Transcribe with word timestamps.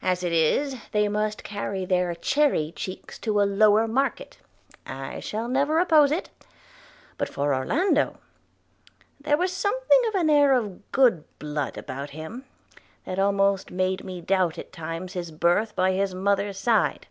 As 0.00 0.22
it 0.22 0.32
is, 0.32 0.76
they 0.92 1.08
must 1.08 1.42
carry 1.42 1.84
their 1.84 2.14
cherry 2.14 2.70
cheeks 2.70 3.18
to 3.18 3.40
a 3.42 3.42
lower 3.42 3.88
market– 3.88 4.38
I 4.86 5.18
shall 5.18 5.48
never 5.48 5.80
oppose 5.80 6.12
it. 6.12 6.30
But 7.18 7.28
for 7.28 7.52
Orlando, 7.52 8.18
there 9.20 9.36
was 9.36 9.52
something 9.52 10.00
of 10.06 10.14
an 10.14 10.30
air 10.30 10.52
of 10.54 10.92
good 10.92 11.24
blood 11.40 11.76
about 11.76 12.10
him, 12.10 12.44
that 13.06 13.18
almost 13.18 13.72
made 13.72 14.04
me 14.04 14.20
doubt 14.20 14.56
at 14.56 14.70
times 14.72 15.14
his 15.14 15.32
birth 15.32 15.74
by 15.74 15.90
his 15.94 16.14
mother's 16.14 16.60
side. 16.60 17.08